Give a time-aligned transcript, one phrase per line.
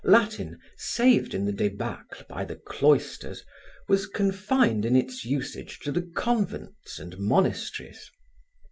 [0.03, 3.43] Latin, saved in the debacle by the cloisters,
[3.87, 8.09] was confined in its usage to the convents and monasteries.